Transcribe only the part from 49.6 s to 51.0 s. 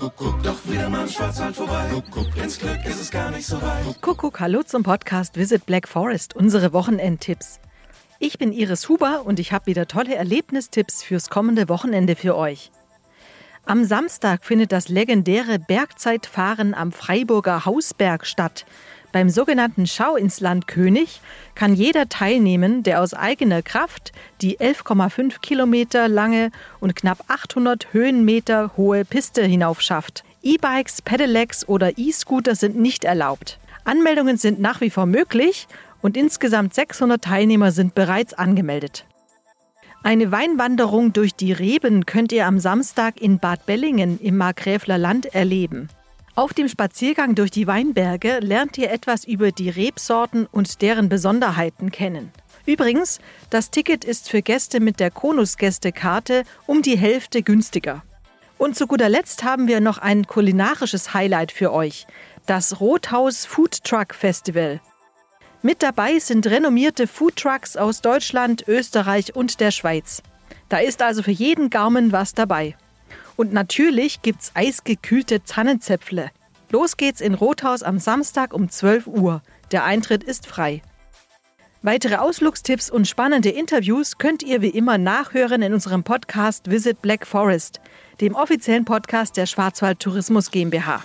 Rebsorten und